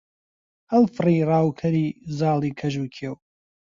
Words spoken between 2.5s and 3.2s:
کەژ و کێو